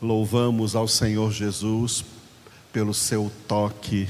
Louvamos 0.00 0.76
ao 0.76 0.86
Senhor 0.86 1.32
Jesus 1.32 2.04
pelo 2.70 2.92
seu 2.92 3.32
toque 3.48 4.06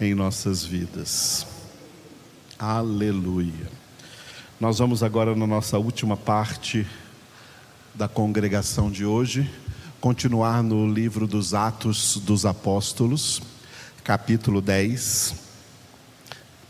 em 0.00 0.14
nossas 0.14 0.64
vidas. 0.64 1.44
Aleluia. 2.56 3.68
Nós 4.60 4.78
vamos 4.78 5.02
agora 5.02 5.34
na 5.34 5.44
nossa 5.44 5.76
última 5.76 6.16
parte 6.16 6.86
da 7.92 8.06
congregação 8.06 8.88
de 8.88 9.04
hoje, 9.04 9.50
continuar 10.00 10.62
no 10.62 10.88
livro 10.88 11.26
dos 11.26 11.52
Atos 11.52 12.16
dos 12.18 12.46
Apóstolos, 12.46 13.42
capítulo 14.04 14.60
10, 14.60 15.34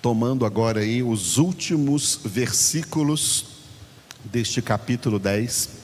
tomando 0.00 0.46
agora 0.46 0.80
aí 0.80 1.02
os 1.02 1.36
últimos 1.36 2.18
versículos 2.24 3.44
deste 4.24 4.62
capítulo 4.62 5.18
10 5.18 5.83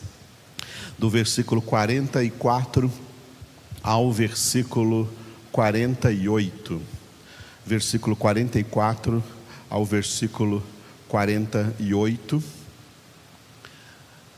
do 1.01 1.09
versículo 1.09 1.63
44 1.63 2.93
ao 3.83 4.13
versículo 4.13 5.09
48. 5.51 6.83
Versículo 7.65 8.15
44 8.15 9.25
ao 9.71 9.83
versículo 9.87 10.63
48, 11.09 12.43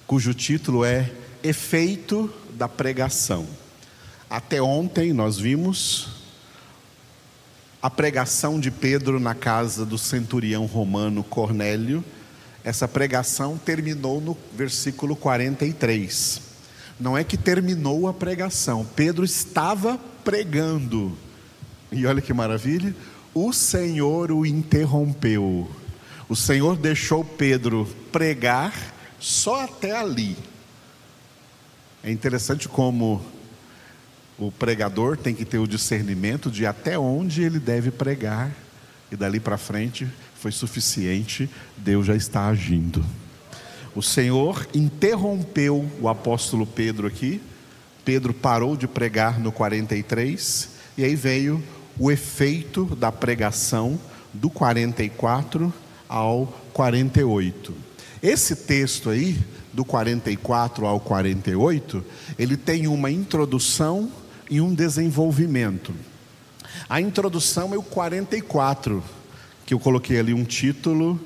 cujo 0.07 0.33
título 0.33 0.85
é 0.85 1.11
Efeito 1.43 2.33
da 2.53 2.69
Pregação. 2.69 3.45
Até 4.31 4.63
ontem 4.63 5.13
nós 5.13 5.39
vimos 5.39 6.11
a 7.83 7.91
pregação 7.91 8.61
de 8.61 8.71
Pedro 8.71 9.19
na 9.19 9.35
casa 9.35 9.85
do 9.85 9.99
centurião 9.99 10.67
romano 10.67 11.25
Cornélio. 11.25 12.05
Essa 12.63 12.87
pregação 12.87 13.59
terminou 13.59 14.21
no 14.21 14.39
versículo 14.55 15.17
43 15.17 16.52
não 17.03 17.19
é 17.19 17.25
que 17.25 17.37
terminou 17.37 18.07
a 18.07 18.15
pregação, 18.15 18.87
Pedro 18.95 19.25
estava 19.25 19.99
pregando. 20.25 21.19
E 21.91 22.07
olha 22.07 22.23
que 22.23 22.33
maravilha, 22.33 22.95
o 23.35 23.53
Senhor 23.53 24.31
o 24.31 24.47
interrompeu. 24.47 25.69
O 26.29 26.37
Senhor 26.37 26.77
deixou 26.77 27.25
Pedro 27.25 27.89
pregar 28.13 28.73
só 29.19 29.65
até 29.65 29.97
ali. 29.97 30.37
É 32.05 32.11
interessante 32.13 32.69
como 32.69 33.21
o 34.39 34.53
pregador 34.53 35.17
tem 35.17 35.35
que 35.35 35.45
ter 35.45 35.59
o 35.59 35.67
discernimento 35.67 36.53
de 36.53 36.65
até 36.65 36.97
onde 36.97 37.43
ele 37.43 37.59
deve 37.59 37.91
pregar, 37.91 38.53
e 39.11 39.17
dali 39.17 39.41
para 39.41 39.59
frente 39.59 40.09
foi 40.37 40.53
suficiente, 40.53 41.51
Deus 41.77 42.07
já 42.07 42.15
está 42.15 42.47
agindo. 42.47 43.05
O 43.95 44.03
Senhor 44.03 44.67
interrompeu 44.75 45.87
o 46.01 46.09
apóstolo 46.09 46.67
Pedro 46.67 47.07
aqui. 47.07 47.43
Pedro 48.05 48.33
parou 48.33 48.77
de 48.77 48.89
pregar 48.89 49.39
no 49.39 49.53
43 49.53 50.71
e 50.97 51.05
aí 51.05 51.15
veio 51.15 51.63
o 51.99 52.11
efeito 52.11 52.85
da 52.97 53.13
pregação 53.13 54.01
do 54.33 54.49
44 54.49 55.73
ao 56.09 56.47
48. 56.73 57.75
Esse 58.23 58.57
texto 58.57 59.11
aí, 59.11 59.39
do 59.73 59.85
44 59.85 60.87
ao 60.87 60.99
48, 60.99 62.05
ele 62.39 62.57
tem 62.57 62.87
uma 62.87 63.11
introdução 63.11 64.11
e 64.51 64.61
um 64.61 64.75
desenvolvimento. 64.75 65.93
A 66.89 67.01
introdução 67.01 67.75
é 67.75 67.79
o 67.79 67.83
44, 67.83 69.03
que 69.67 69.75
eu 69.75 69.79
coloquei 69.79 70.19
ali 70.19 70.33
um 70.33 70.45
título 70.45 71.21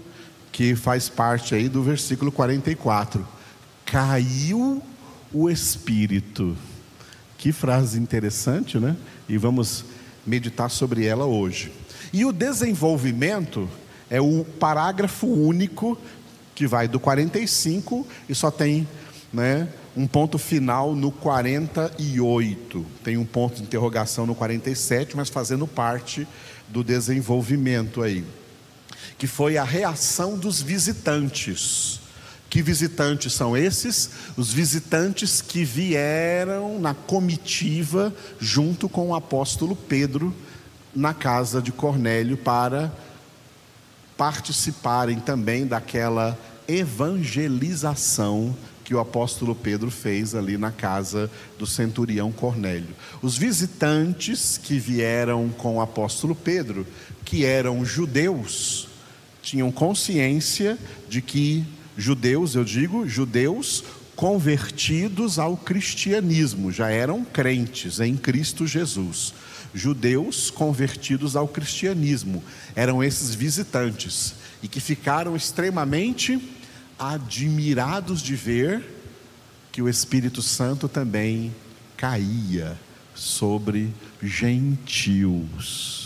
que 0.56 0.74
faz 0.74 1.06
parte 1.10 1.54
aí 1.54 1.68
do 1.68 1.82
versículo 1.82 2.32
44. 2.32 3.28
Caiu 3.84 4.82
o 5.30 5.50
espírito. 5.50 6.56
Que 7.36 7.52
frase 7.52 7.98
interessante, 7.98 8.78
né? 8.78 8.96
E 9.28 9.36
vamos 9.36 9.84
meditar 10.26 10.70
sobre 10.70 11.04
ela 11.04 11.26
hoje. 11.26 11.70
E 12.10 12.24
o 12.24 12.32
desenvolvimento 12.32 13.68
é 14.08 14.18
o 14.18 14.46
parágrafo 14.58 15.26
único 15.26 15.98
que 16.54 16.66
vai 16.66 16.88
do 16.88 16.98
45 16.98 18.06
e 18.26 18.34
só 18.34 18.50
tem, 18.50 18.88
né, 19.30 19.68
um 19.94 20.06
ponto 20.06 20.38
final 20.38 20.94
no 20.94 21.12
48. 21.12 22.86
Tem 23.04 23.18
um 23.18 23.26
ponto 23.26 23.56
de 23.56 23.62
interrogação 23.64 24.24
no 24.24 24.34
47, 24.34 25.18
mas 25.18 25.28
fazendo 25.28 25.66
parte 25.66 26.26
do 26.66 26.82
desenvolvimento 26.82 28.02
aí 28.02 28.24
que 29.18 29.26
foi 29.26 29.56
a 29.56 29.64
reação 29.64 30.36
dos 30.36 30.60
visitantes. 30.60 32.00
Que 32.48 32.62
visitantes 32.62 33.32
são 33.32 33.56
esses? 33.56 34.10
Os 34.36 34.52
visitantes 34.52 35.42
que 35.42 35.64
vieram 35.64 36.78
na 36.80 36.94
comitiva 36.94 38.14
junto 38.38 38.88
com 38.88 39.08
o 39.08 39.14
apóstolo 39.14 39.74
Pedro 39.74 40.34
na 40.94 41.12
casa 41.12 41.60
de 41.60 41.72
Cornélio 41.72 42.36
para 42.36 42.92
participarem 44.16 45.18
também 45.18 45.66
daquela 45.66 46.38
evangelização 46.66 48.56
que 48.82 48.94
o 48.94 49.00
apóstolo 49.00 49.54
Pedro 49.54 49.90
fez 49.90 50.34
ali 50.34 50.56
na 50.56 50.70
casa 50.70 51.28
do 51.58 51.66
centurião 51.66 52.30
Cornélio. 52.30 52.94
Os 53.20 53.36
visitantes 53.36 54.56
que 54.56 54.78
vieram 54.78 55.48
com 55.48 55.76
o 55.76 55.80
apóstolo 55.80 56.36
Pedro, 56.36 56.86
que 57.24 57.44
eram 57.44 57.84
judeus, 57.84 58.88
tinham 59.46 59.70
consciência 59.70 60.76
de 61.08 61.22
que 61.22 61.64
judeus, 61.96 62.56
eu 62.56 62.64
digo, 62.64 63.06
judeus 63.06 63.84
convertidos 64.16 65.38
ao 65.38 65.56
cristianismo, 65.56 66.72
já 66.72 66.90
eram 66.90 67.24
crentes 67.24 68.00
em 68.00 68.16
Cristo 68.16 68.66
Jesus. 68.66 69.32
Judeus 69.72 70.50
convertidos 70.50 71.36
ao 71.36 71.46
cristianismo, 71.46 72.42
eram 72.74 73.04
esses 73.04 73.36
visitantes 73.36 74.34
e 74.64 74.68
que 74.68 74.80
ficaram 74.80 75.36
extremamente 75.36 76.40
admirados 76.98 78.22
de 78.22 78.34
ver 78.34 78.82
que 79.70 79.80
o 79.80 79.88
Espírito 79.88 80.42
Santo 80.42 80.88
também 80.88 81.54
caía 81.96 82.76
sobre 83.14 83.94
gentios. 84.20 86.05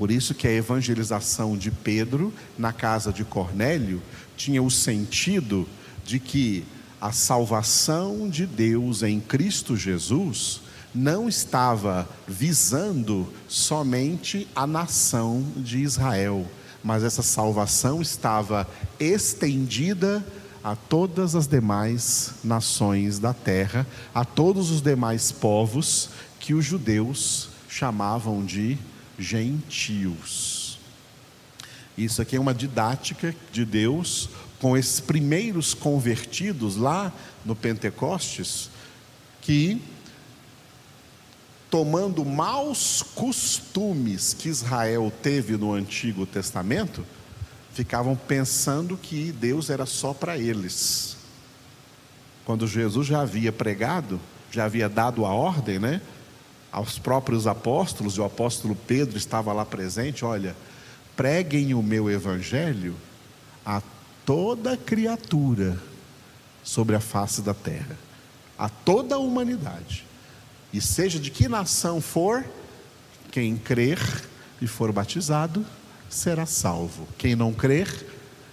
Por 0.00 0.10
isso 0.10 0.32
que 0.32 0.48
a 0.48 0.50
evangelização 0.50 1.58
de 1.58 1.70
Pedro 1.70 2.32
na 2.56 2.72
casa 2.72 3.12
de 3.12 3.22
Cornélio 3.22 4.00
tinha 4.34 4.62
o 4.62 4.70
sentido 4.70 5.68
de 6.06 6.18
que 6.18 6.64
a 6.98 7.12
salvação 7.12 8.26
de 8.26 8.46
Deus 8.46 9.02
em 9.02 9.20
Cristo 9.20 9.76
Jesus 9.76 10.62
não 10.94 11.28
estava 11.28 12.08
visando 12.26 13.28
somente 13.46 14.48
a 14.56 14.66
nação 14.66 15.44
de 15.54 15.80
Israel, 15.80 16.46
mas 16.82 17.04
essa 17.04 17.22
salvação 17.22 18.00
estava 18.00 18.66
estendida 18.98 20.24
a 20.64 20.74
todas 20.74 21.34
as 21.34 21.46
demais 21.46 22.36
nações 22.42 23.18
da 23.18 23.34
terra, 23.34 23.86
a 24.14 24.24
todos 24.24 24.70
os 24.70 24.80
demais 24.80 25.30
povos 25.30 26.08
que 26.38 26.54
os 26.54 26.64
judeus 26.64 27.50
chamavam 27.68 28.42
de 28.42 28.78
gentios. 29.20 30.78
Isso 31.96 32.22
aqui 32.22 32.36
é 32.36 32.40
uma 32.40 32.54
didática 32.54 33.34
de 33.52 33.64
Deus 33.64 34.30
com 34.58 34.76
esses 34.76 35.00
primeiros 35.00 35.74
convertidos 35.74 36.76
lá 36.76 37.12
no 37.44 37.54
Pentecostes, 37.54 38.70
que, 39.40 39.80
tomando 41.70 42.24
maus 42.24 43.02
costumes 43.14 44.34
que 44.34 44.48
Israel 44.48 45.12
teve 45.22 45.56
no 45.56 45.72
Antigo 45.72 46.26
Testamento, 46.26 47.04
ficavam 47.72 48.16
pensando 48.16 48.96
que 48.96 49.32
Deus 49.32 49.70
era 49.70 49.86
só 49.86 50.12
para 50.12 50.36
eles. 50.36 51.16
Quando 52.44 52.66
Jesus 52.66 53.06
já 53.06 53.20
havia 53.20 53.52
pregado, 53.52 54.20
já 54.50 54.64
havia 54.64 54.88
dado 54.88 55.24
a 55.24 55.30
ordem, 55.30 55.78
né? 55.78 56.00
Aos 56.72 56.98
próprios 56.98 57.46
apóstolos, 57.46 58.14
e 58.14 58.20
o 58.20 58.24
apóstolo 58.24 58.74
Pedro 58.74 59.16
estava 59.16 59.52
lá 59.52 59.64
presente: 59.64 60.24
olha, 60.24 60.56
preguem 61.16 61.72
o 61.74 61.82
meu 61.82 62.10
evangelho 62.10 62.96
a 63.64 63.80
toda 64.24 64.76
criatura 64.76 65.78
sobre 66.62 66.94
a 66.96 67.00
face 67.00 67.42
da 67.42 67.54
terra, 67.54 67.96
a 68.58 68.68
toda 68.68 69.14
a 69.16 69.18
humanidade, 69.18 70.04
e 70.72 70.80
seja 70.80 71.18
de 71.18 71.30
que 71.30 71.48
nação 71.48 72.00
for, 72.00 72.44
quem 73.30 73.56
crer 73.56 73.98
e 74.60 74.66
for 74.66 74.90
batizado 74.92 75.64
será 76.08 76.46
salvo, 76.46 77.06
quem 77.18 77.36
não 77.36 77.52
crer 77.52 77.88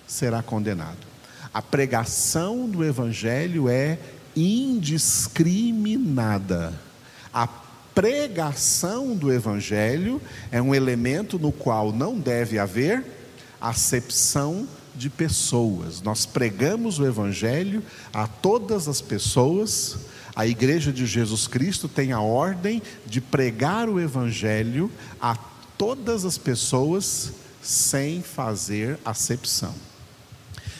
será 0.07 0.43
condenado. 0.43 1.07
A 1.53 1.61
pregação 1.61 2.67
do 2.69 2.83
evangelho 2.83 3.69
é 3.69 3.97
indiscriminada. 4.35 6.73
A 7.33 7.47
pregação 7.97 9.15
do 9.15 9.33
Evangelho 9.33 10.21
é 10.51 10.61
um 10.61 10.75
elemento 10.75 11.39
no 11.39 11.51
qual 11.51 11.91
não 11.91 12.19
deve 12.19 12.59
haver 12.59 13.03
acepção 13.59 14.67
de 14.95 15.09
pessoas. 15.09 15.99
Nós 16.03 16.23
pregamos 16.23 16.99
o 16.99 17.07
Evangelho 17.07 17.81
a 18.13 18.27
todas 18.27 18.87
as 18.87 19.01
pessoas, 19.01 19.97
A 20.35 20.45
igreja 20.45 20.93
de 20.93 21.07
Jesus 21.07 21.47
Cristo 21.47 21.87
tem 21.87 22.11
a 22.11 22.21
ordem 22.21 22.83
de 23.07 23.19
pregar 23.19 23.89
o 23.89 23.99
evangelho 23.99 24.91
a 25.19 25.35
todas 25.75 26.25
as 26.25 26.37
pessoas 26.37 27.31
sem 27.59 28.21
fazer 28.21 28.99
acepção. 29.03 29.73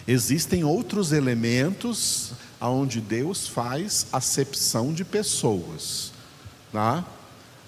Existem 0.07 0.63
outros 0.63 1.11
elementos 1.11 2.33
onde 2.61 3.01
Deus 3.01 3.47
faz 3.47 4.05
acepção 4.13 4.93
de 4.93 5.03
pessoas. 5.03 6.15
Tá? 6.71 7.05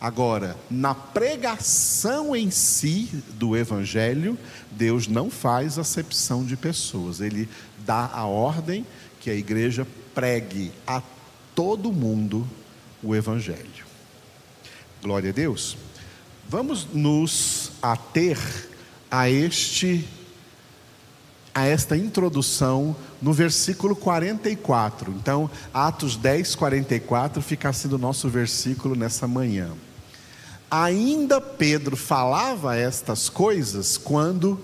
Agora, 0.01 0.55
na 0.69 0.95
pregação 0.95 2.33
em 2.35 2.49
si 2.49 3.09
do 3.33 3.57
Evangelho, 3.57 4.37
Deus 4.71 5.07
não 5.07 5.29
faz 5.29 5.77
acepção 5.77 6.45
de 6.45 6.55
pessoas, 6.55 7.19
Ele 7.19 7.49
dá 7.85 8.09
a 8.13 8.25
ordem 8.25 8.85
que 9.19 9.29
a 9.29 9.35
igreja 9.35 9.85
pregue 10.15 10.71
a 10.87 11.01
todo 11.53 11.91
mundo 11.91 12.47
o 13.03 13.13
Evangelho. 13.13 13.85
Glória 15.01 15.31
a 15.31 15.33
Deus. 15.33 15.77
Vamos 16.47 16.87
nos 16.93 17.71
ater 17.81 18.37
a 19.11 19.29
este 19.29 20.07
a 21.59 21.65
esta 21.65 21.97
introdução 21.97 22.95
no 23.21 23.33
versículo 23.33 23.93
44. 23.93 25.11
Então, 25.11 25.49
Atos 25.73 26.15
10, 26.15 26.55
44 26.55 27.41
fica 27.41 27.73
sendo 27.73 27.93
o 27.93 27.99
nosso 27.99 28.29
versículo 28.29 28.95
nessa 28.95 29.27
manhã. 29.27 29.71
Ainda 30.71 31.41
Pedro 31.41 31.97
falava 31.97 32.77
estas 32.77 33.27
coisas 33.27 33.97
quando 33.97 34.57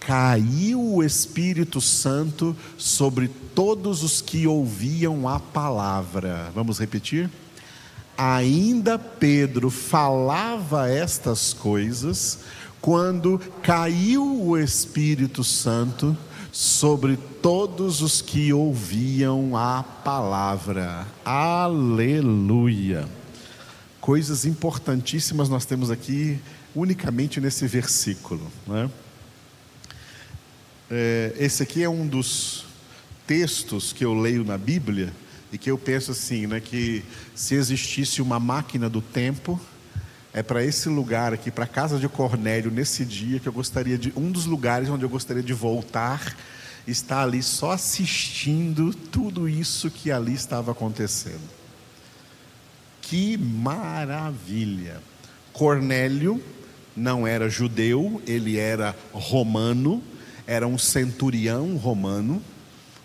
caiu 0.00 0.94
o 0.94 1.04
Espírito 1.04 1.80
Santo 1.80 2.56
sobre 2.76 3.28
todos 3.54 4.02
os 4.02 4.20
que 4.20 4.48
ouviam 4.48 5.28
a 5.28 5.38
palavra. 5.38 6.50
Vamos 6.54 6.80
repetir? 6.80 7.30
Ainda 8.18 8.98
Pedro 8.98 9.70
falava 9.70 10.90
estas 10.90 11.52
coisas 11.52 12.40
quando 12.80 13.40
caiu 13.62 14.24
o 14.24 14.58
Espírito 14.58 15.42
Santo 15.42 16.16
sobre 16.52 17.16
todos 17.42 18.00
os 18.02 18.22
que 18.22 18.52
ouviam 18.52 19.56
a 19.56 19.82
palavra. 19.82 21.06
Aleluia 21.24 23.06
coisas 24.06 24.44
importantíssimas 24.44 25.48
nós 25.48 25.66
temos 25.66 25.90
aqui 25.90 26.38
unicamente 26.76 27.40
nesse 27.40 27.66
versículo. 27.66 28.52
Né? 28.64 28.88
É, 30.88 31.34
esse 31.40 31.64
aqui 31.64 31.82
é 31.82 31.88
um 31.88 32.06
dos 32.06 32.66
textos 33.26 33.92
que 33.92 34.04
eu 34.04 34.14
leio 34.14 34.44
na 34.44 34.56
Bíblia 34.56 35.12
e 35.52 35.58
que 35.58 35.68
eu 35.68 35.76
penso 35.76 36.12
assim, 36.12 36.46
né, 36.46 36.60
que 36.60 37.02
se 37.34 37.56
existisse 37.56 38.22
uma 38.22 38.38
máquina 38.38 38.88
do 38.88 39.00
tempo, 39.02 39.60
é 40.36 40.42
para 40.42 40.62
esse 40.62 40.90
lugar 40.90 41.32
aqui, 41.32 41.50
para 41.50 41.64
a 41.64 41.66
casa 41.66 41.98
de 41.98 42.06
Cornélio, 42.10 42.70
nesse 42.70 43.06
dia 43.06 43.40
que 43.40 43.48
eu 43.48 43.52
gostaria 43.54 43.96
de, 43.96 44.12
um 44.14 44.30
dos 44.30 44.44
lugares 44.44 44.86
onde 44.90 45.02
eu 45.02 45.08
gostaria 45.08 45.42
de 45.42 45.54
voltar, 45.54 46.36
estar 46.86 47.22
ali 47.22 47.42
só 47.42 47.70
assistindo 47.70 48.92
tudo 48.92 49.48
isso 49.48 49.90
que 49.90 50.12
ali 50.12 50.34
estava 50.34 50.72
acontecendo. 50.72 51.40
Que 53.00 53.38
maravilha! 53.38 55.00
Cornélio 55.54 56.38
não 56.94 57.26
era 57.26 57.48
judeu, 57.48 58.20
ele 58.26 58.58
era 58.58 58.94
romano, 59.14 60.02
era 60.46 60.68
um 60.68 60.76
centurião 60.76 61.78
romano. 61.78 62.42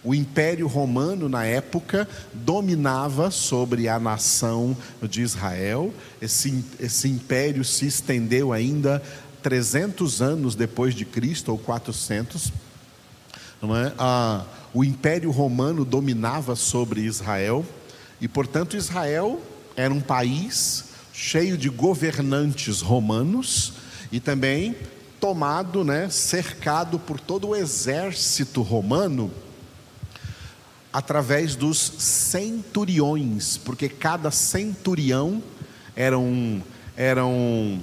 O 0.03 0.15
Império 0.15 0.67
Romano, 0.67 1.29
na 1.29 1.45
época, 1.45 2.07
dominava 2.33 3.29
sobre 3.29 3.87
a 3.87 3.99
nação 3.99 4.75
de 5.01 5.21
Israel. 5.21 5.93
Esse, 6.19 6.63
esse 6.79 7.07
império 7.07 7.63
se 7.63 7.85
estendeu 7.85 8.51
ainda 8.51 9.01
300 9.43 10.21
anos 10.21 10.55
depois 10.55 10.95
de 10.95 11.05
Cristo, 11.05 11.51
ou 11.51 11.57
400. 11.57 12.51
Não 13.61 13.77
é? 13.77 13.93
ah, 13.99 14.43
o 14.73 14.83
Império 14.83 15.29
Romano 15.29 15.85
dominava 15.85 16.55
sobre 16.55 17.01
Israel, 17.01 17.63
e, 18.19 18.27
portanto, 18.27 18.75
Israel 18.75 19.39
era 19.75 19.93
um 19.93 20.01
país 20.01 20.85
cheio 21.13 21.57
de 21.57 21.69
governantes 21.69 22.81
romanos 22.81 23.73
e 24.11 24.19
também 24.19 24.75
tomado, 25.19 25.83
né, 25.83 26.09
cercado 26.09 26.97
por 26.97 27.19
todo 27.19 27.49
o 27.49 27.55
exército 27.55 28.61
romano 28.63 29.29
através 30.91 31.55
dos 31.55 31.77
centuriões, 31.77 33.57
porque 33.57 33.87
cada 33.87 34.29
centurião 34.31 35.41
era 35.95 36.17
um, 36.17 36.61
era 36.95 37.25
um 37.25 37.81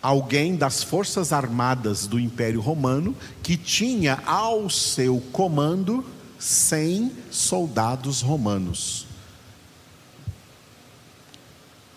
alguém 0.00 0.56
das 0.56 0.82
forças 0.82 1.32
armadas 1.32 2.06
do 2.06 2.20
Império 2.20 2.60
Romano 2.60 3.16
que 3.42 3.56
tinha 3.56 4.20
ao 4.24 4.70
seu 4.70 5.20
comando 5.32 6.04
100 6.38 7.12
soldados 7.30 8.20
romanos. 8.20 9.06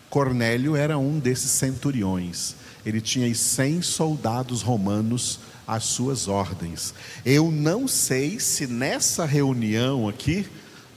Cornélio 0.10 0.76
era 0.76 0.98
um 0.98 1.20
desses 1.20 1.52
centuriões. 1.52 2.56
Ele 2.86 3.02
tinha 3.02 3.34
100 3.34 3.82
soldados 3.82 4.62
romanos 4.62 5.40
às 5.68 5.84
suas 5.84 6.28
ordens. 6.28 6.94
Eu 7.26 7.52
não 7.52 7.88
sei 7.88 8.40
se 8.40 8.68
nessa 8.68 9.26
reunião 9.26 10.10
aqui, 10.10 10.48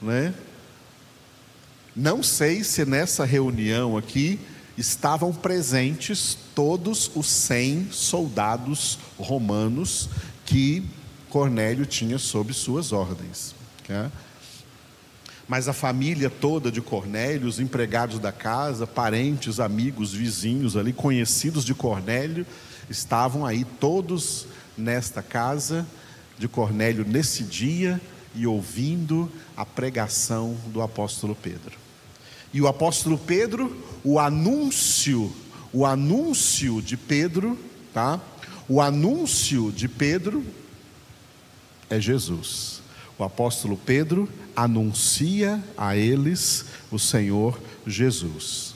né? 0.01 0.33
Não 1.95 2.21
sei 2.21 2.63
se 2.63 2.83
nessa 2.83 3.23
reunião 3.23 3.95
aqui 3.95 4.39
estavam 4.77 5.33
presentes 5.33 6.37
todos 6.53 7.09
os 7.15 7.27
100 7.27 7.89
soldados 7.91 8.99
romanos 9.17 10.09
que 10.45 10.83
Cornélio 11.29 11.85
tinha 11.85 12.17
sob 12.17 12.53
suas 12.53 12.91
ordens. 12.91 13.55
Okay? 13.81 14.09
Mas 15.47 15.67
a 15.67 15.73
família 15.73 16.29
toda 16.29 16.71
de 16.71 16.81
Cornélio, 16.81 17.47
os 17.47 17.59
empregados 17.59 18.19
da 18.19 18.31
casa, 18.31 18.87
parentes, 18.87 19.59
amigos, 19.59 20.11
vizinhos 20.11 20.75
ali, 20.75 20.91
conhecidos 20.91 21.63
de 21.63 21.75
Cornélio, 21.75 22.45
estavam 22.89 23.45
aí 23.45 23.63
todos 23.79 24.47
nesta 24.77 25.21
casa 25.21 25.85
de 26.37 26.47
Cornélio 26.47 27.05
nesse 27.07 27.43
dia 27.43 28.01
e 28.33 28.45
ouvindo 28.45 29.31
a 29.55 29.65
pregação 29.65 30.57
do 30.67 30.81
apóstolo 30.81 31.35
Pedro. 31.35 31.77
E 32.53 32.61
o 32.61 32.67
apóstolo 32.67 33.17
Pedro, 33.17 33.83
o 34.03 34.19
anúncio, 34.19 35.31
o 35.71 35.85
anúncio 35.85 36.81
de 36.81 36.97
Pedro, 36.97 37.57
tá? 37.93 38.19
O 38.67 38.81
anúncio 38.81 39.71
de 39.71 39.87
Pedro 39.87 40.43
é 41.89 41.99
Jesus. 41.99 42.81
O 43.17 43.23
apóstolo 43.23 43.77
Pedro 43.77 44.29
anuncia 44.55 45.63
a 45.77 45.95
eles 45.95 46.65
o 46.91 46.99
Senhor 46.99 47.59
Jesus. 47.87 48.75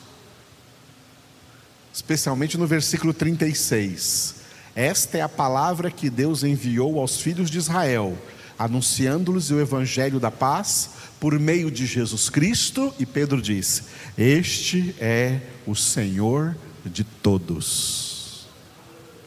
Especialmente 1.93 2.57
no 2.57 2.65
versículo 2.65 3.13
36. 3.13 4.35
Esta 4.75 5.17
é 5.17 5.21
a 5.21 5.29
palavra 5.29 5.91
que 5.91 6.09
Deus 6.09 6.43
enviou 6.43 6.99
aos 6.99 7.19
filhos 7.19 7.49
de 7.49 7.57
Israel, 7.57 8.17
anunciando-lhes 8.57 9.49
o 9.51 9.59
evangelho 9.59 10.19
da 10.19 10.31
paz 10.31 10.91
por 11.19 11.37
meio 11.37 11.69
de 11.69 11.85
Jesus 11.85 12.29
Cristo, 12.29 12.93
e 12.97 13.05
Pedro 13.05 13.41
diz: 13.41 13.83
Este 14.17 14.95
é 14.99 15.41
o 15.67 15.75
Senhor 15.75 16.55
de 16.85 17.03
todos. 17.03 18.08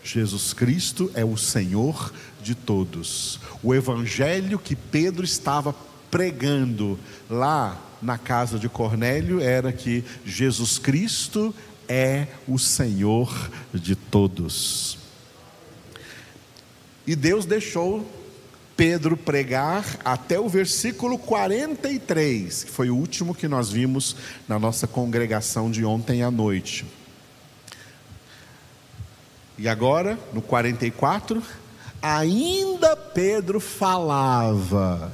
Jesus 0.05 0.53
Cristo 0.53 1.11
é 1.15 1.25
o 1.25 1.37
Senhor 1.37 2.13
de 2.43 2.55
todos. 2.55 3.39
O 3.63 3.75
evangelho 3.75 4.59
que 4.59 4.75
Pedro 4.75 5.25
estava 5.25 5.75
pregando 6.11 6.99
lá 7.31 7.81
na 8.03 8.19
casa 8.19 8.59
de 8.59 8.69
Cornélio 8.69 9.41
era 9.41 9.73
que 9.73 10.05
Jesus 10.25 10.79
Cristo 10.79 11.55
é 11.89 12.27
o 12.49 12.59
Senhor 12.59 13.51
de 13.73 13.95
todos. 13.95 14.99
E 17.07 17.17
Deus 17.17 17.47
deixou 17.47 18.07
Pedro 18.77 19.17
pregar 19.17 19.99
até 20.05 20.39
o 20.39 20.49
versículo 20.49 21.19
43, 21.19 22.65
que 22.65 22.71
foi 22.71 22.91
o 22.91 22.97
último 22.97 23.35
que 23.35 23.47
nós 23.47 23.71
vimos 23.71 24.17
na 24.49 24.59
nossa 24.59 24.87
congregação 24.87 25.71
de 25.71 25.85
ontem 25.85 26.23
à 26.23 26.31
noite. 26.31 26.85
E 29.63 29.69
agora, 29.69 30.19
no 30.33 30.43
44, 30.43 31.41
ainda 32.03 32.97
Pedro 32.97 33.61
falava 33.61 35.13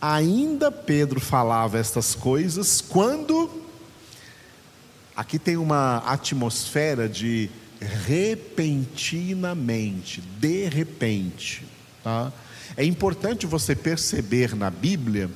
Ainda 0.00 0.72
Pedro 0.72 1.20
falava 1.20 1.78
estas 1.78 2.16
coisas 2.16 2.80
quando 2.80 3.48
aqui 5.14 5.38
tem 5.38 5.56
uma 5.56 5.98
atmosfera 5.98 7.08
de 7.08 7.48
repentinamente, 7.80 10.20
de 10.20 10.68
repente, 10.68 11.64
tá? 12.02 12.32
É 12.76 12.84
importante 12.84 13.46
você 13.46 13.76
perceber 13.76 14.56
na 14.56 14.68
Bíblia 14.68 15.30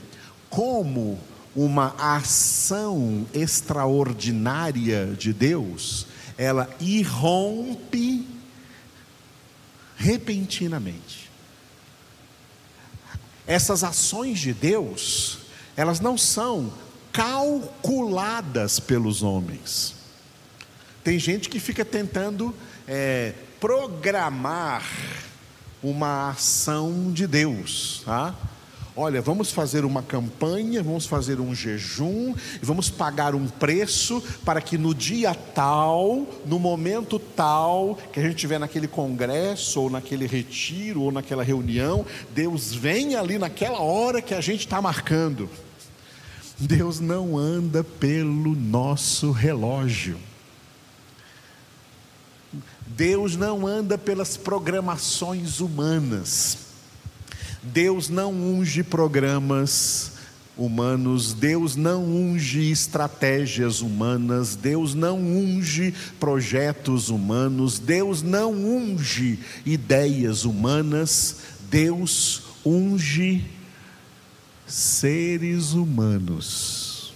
como 0.49 1.21
uma 1.55 1.95
ação 1.97 3.25
extraordinária 3.33 5.15
de 5.17 5.33
Deus, 5.33 6.09
ela 6.37 6.69
irrompe 6.81 8.40
repentinamente. 10.01 11.31
Essas 13.47 13.85
ações 13.85 14.39
de 14.39 14.55
Deus, 14.55 15.41
elas 15.77 16.01
não 16.01 16.17
são 16.17 16.73
calculadas 17.13 18.81
pelos 18.81 19.23
homens. 19.23 19.95
Tem 21.05 21.19
gente 21.19 21.51
que 21.51 21.61
fica 21.61 21.85
tentando 21.85 22.55
é, 22.89 23.35
programar 23.61 24.85
uma 25.83 26.31
ação 26.31 27.13
de 27.13 27.27
Deus, 27.27 28.03
tá? 28.05 28.35
Olha, 29.03 29.23
vamos 29.23 29.51
fazer 29.51 29.83
uma 29.87 30.03
campanha, 30.03 30.83
vamos 30.83 31.07
fazer 31.07 31.41
um 31.41 31.55
jejum, 31.55 32.35
e 32.63 32.67
vamos 32.67 32.91
pagar 32.91 33.35
um 33.35 33.49
preço 33.49 34.23
para 34.45 34.61
que 34.61 34.77
no 34.77 34.95
dia 34.95 35.35
tal, 35.35 36.27
no 36.45 36.59
momento 36.59 37.19
tal, 37.19 37.99
que 38.13 38.21
a 38.21 38.23
gente 38.23 38.35
estiver 38.35 38.61
naquele 38.61 38.87
congresso, 38.87 39.81
ou 39.81 39.89
naquele 39.89 40.27
retiro, 40.27 41.01
ou 41.01 41.11
naquela 41.11 41.43
reunião, 41.43 42.05
Deus 42.35 42.75
venha 42.75 43.21
ali 43.21 43.39
naquela 43.39 43.81
hora 43.81 44.21
que 44.21 44.35
a 44.35 44.41
gente 44.43 44.67
está 44.67 44.83
marcando. 44.83 45.49
Deus 46.59 47.01
não 47.01 47.39
anda 47.39 47.83
pelo 47.83 48.55
nosso 48.55 49.31
relógio. 49.31 50.19
Deus 52.87 53.35
não 53.35 53.67
anda 53.67 53.97
pelas 53.97 54.37
programações 54.37 55.59
humanas. 55.59 56.70
Deus 57.63 58.09
não 58.09 58.33
unge 58.33 58.83
programas 58.83 60.13
humanos, 60.57 61.33
Deus 61.33 61.77
não 61.77 62.05
unge 62.05 62.71
estratégias 62.71 63.81
humanas, 63.81 64.55
Deus 64.57 64.95
não 64.95 65.19
unge 65.19 65.95
projetos 66.19 67.09
humanos, 67.09 67.79
Deus 67.79 68.23
não 68.23 68.53
unge 68.53 69.39
ideias 69.65 70.45
humanas, 70.45 71.37
Deus 71.71 72.43
unge 72.65 73.45
seres 74.67 75.73
humanos. 75.73 77.15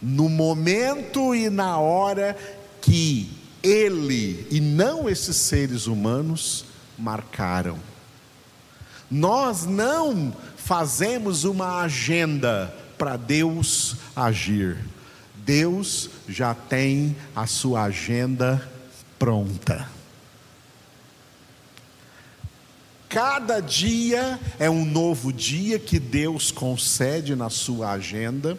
No 0.00 0.28
momento 0.28 1.34
e 1.34 1.48
na 1.48 1.78
hora 1.78 2.36
que 2.80 3.30
ele 3.62 4.46
e 4.50 4.60
não 4.60 5.08
esses 5.08 5.36
seres 5.36 5.86
humanos 5.86 6.64
marcaram. 6.98 7.91
Nós 9.12 9.66
não 9.66 10.34
fazemos 10.56 11.44
uma 11.44 11.82
agenda 11.82 12.74
para 12.96 13.18
Deus 13.18 13.96
agir. 14.16 14.78
Deus 15.36 16.08
já 16.26 16.54
tem 16.54 17.14
a 17.36 17.46
sua 17.46 17.82
agenda 17.82 18.66
pronta. 19.18 19.86
Cada 23.06 23.60
dia 23.60 24.40
é 24.58 24.70
um 24.70 24.86
novo 24.86 25.30
dia 25.30 25.78
que 25.78 25.98
Deus 25.98 26.50
concede 26.50 27.36
na 27.36 27.50
sua 27.50 27.90
agenda. 27.90 28.56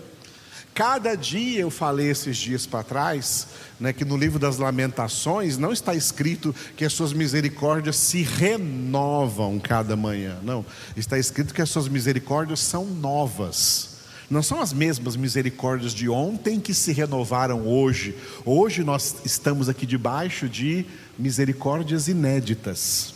Cada 0.73 1.15
dia, 1.15 1.59
eu 1.59 1.69
falei 1.69 2.09
esses 2.09 2.35
dias 2.35 2.65
para 2.65 2.83
trás, 2.83 3.47
né, 3.79 3.93
que 3.93 4.03
no 4.03 4.17
livro 4.17 4.39
das 4.39 4.57
Lamentações 4.57 5.55
não 5.55 5.71
está 5.71 5.93
escrito 5.93 6.53
que 6.75 6.83
as 6.83 6.93
suas 6.93 7.13
misericórdias 7.13 7.95
se 7.95 8.23
renovam 8.23 9.59
cada 9.59 9.95
manhã. 9.95 10.39
Não, 10.41 10.65
está 10.97 11.19
escrito 11.19 11.53
que 11.53 11.61
as 11.61 11.69
suas 11.69 11.87
misericórdias 11.87 12.59
são 12.59 12.85
novas. 12.85 13.93
Não 14.31 14.41
são 14.41 14.59
as 14.59 14.73
mesmas 14.73 15.15
misericórdias 15.15 15.93
de 15.93 16.09
ontem 16.09 16.59
que 16.59 16.73
se 16.73 16.91
renovaram 16.91 17.67
hoje. 17.67 18.15
Hoje 18.43 18.83
nós 18.83 19.17
estamos 19.23 19.69
aqui 19.69 19.85
debaixo 19.85 20.49
de 20.49 20.87
misericórdias 21.19 22.07
inéditas. 22.07 23.13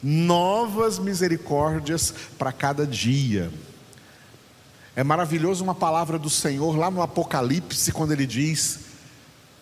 Novas 0.00 1.00
misericórdias 1.00 2.14
para 2.38 2.52
cada 2.52 2.86
dia. 2.86 3.50
É 4.94 5.02
maravilhoso 5.02 5.64
uma 5.64 5.74
palavra 5.74 6.18
do 6.18 6.28
Senhor 6.28 6.76
lá 6.76 6.90
no 6.90 7.00
Apocalipse, 7.00 7.92
quando 7.92 8.12
ele 8.12 8.26
diz: 8.26 8.80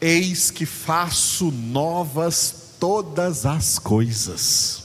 Eis 0.01 0.51
que 0.51 0.67
faço 0.67 1.53
novas 1.53 2.75
todas 2.81 3.47
as 3.47 3.79
coisas. 3.79 4.83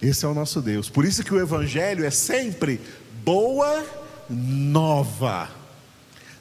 Esse 0.00 0.24
é 0.24 0.28
o 0.28 0.34
nosso 0.34 0.60
Deus. 0.60 0.88
Por 0.90 1.04
isso 1.04 1.22
que 1.22 1.32
o 1.32 1.40
Evangelho 1.40 2.04
é 2.04 2.10
sempre 2.10 2.80
boa 3.24 3.86
nova. 4.28 5.48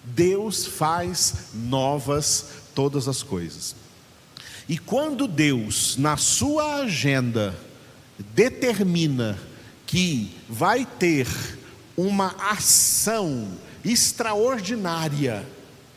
Deus 0.04 0.66
faz 0.66 1.52
novas 1.54 2.46
todas 2.74 3.08
as 3.08 3.22
coisas. 3.22 3.76
E 4.68 4.80
quando 4.80 5.28
Deus, 5.28 5.96
na 5.98 6.18
sua 6.18 6.78
agenda, 6.78 7.56
determina 8.34 9.38
que 9.86 10.36
vai 10.50 10.86
ter 10.86 11.28
uma 11.96 12.36
ação 12.40 13.48
extraordinária 13.84 15.46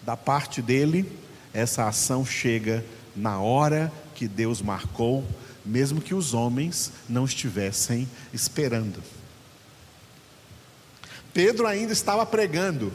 da 0.03 0.17
parte 0.17 0.61
dele, 0.61 1.11
essa 1.53 1.87
ação 1.87 2.25
chega 2.25 2.85
na 3.15 3.41
hora 3.41 3.93
que 4.15 4.29
Deus 4.29 4.61
marcou, 4.61 5.25
mesmo 5.65 6.01
que 6.01 6.15
os 6.15 6.35
homens 6.35 6.93
não 7.09 7.25
estivessem 7.25 8.09
esperando. 8.33 9.03
Pedro 11.33 11.67
ainda 11.67 11.93
estava 11.93 12.25
pregando, 12.25 12.93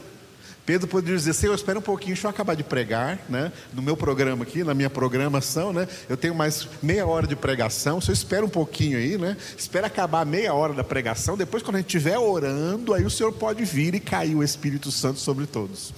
Pedro 0.70 0.86
poderia 0.86 1.16
dizer, 1.16 1.32
Senhor, 1.32 1.52
espera 1.52 1.80
um 1.80 1.82
pouquinho, 1.82 2.14
deixa 2.14 2.28
eu 2.28 2.30
acabar 2.30 2.54
de 2.54 2.62
pregar, 2.62 3.18
né? 3.28 3.50
No 3.74 3.82
meu 3.82 3.96
programa 3.96 4.44
aqui, 4.44 4.62
na 4.62 4.72
minha 4.72 4.88
programação, 4.88 5.72
né? 5.72 5.88
Eu 6.08 6.16
tenho 6.16 6.32
mais 6.32 6.68
meia 6.80 7.04
hora 7.04 7.26
de 7.26 7.34
pregação, 7.34 8.00
Senhor 8.00 8.12
espera 8.12 8.46
um 8.46 8.48
pouquinho 8.48 8.96
aí, 8.96 9.18
né? 9.18 9.36
Espera 9.58 9.88
acabar 9.88 10.24
meia 10.24 10.54
hora 10.54 10.72
da 10.72 10.84
pregação, 10.84 11.36
depois 11.36 11.60
quando 11.60 11.74
a 11.74 11.78
gente 11.80 11.88
estiver 11.88 12.16
orando, 12.16 12.94
aí 12.94 13.04
o 13.04 13.10
Senhor 13.10 13.32
pode 13.32 13.64
vir 13.64 13.96
e 13.96 13.98
cair 13.98 14.36
o 14.36 14.44
Espírito 14.44 14.92
Santo 14.92 15.18
sobre 15.18 15.44
todos. 15.44 15.92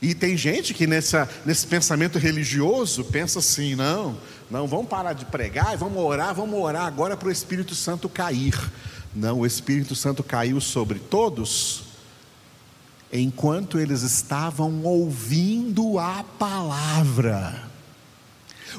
E 0.00 0.14
tem 0.14 0.36
gente 0.36 0.74
que 0.74 0.86
nessa, 0.86 1.28
nesse 1.44 1.66
pensamento 1.66 2.20
religioso 2.20 3.02
pensa 3.02 3.40
assim: 3.40 3.74
não, 3.74 4.16
não, 4.48 4.68
vamos 4.68 4.86
parar 4.86 5.12
de 5.12 5.24
pregar 5.24 5.74
e 5.74 5.76
vamos 5.76 5.98
orar, 5.98 6.32
vamos 6.32 6.56
orar 6.60 6.86
agora 6.86 7.16
para 7.16 7.26
o 7.26 7.32
Espírito 7.32 7.74
Santo 7.74 8.08
cair. 8.08 8.56
Não, 9.12 9.40
o 9.40 9.46
Espírito 9.46 9.96
Santo 9.96 10.22
caiu 10.22 10.60
sobre 10.60 11.00
todos 11.00 11.85
enquanto 13.12 13.78
eles 13.78 14.02
estavam 14.02 14.82
ouvindo 14.82 15.98
a 15.98 16.24
palavra. 16.38 17.64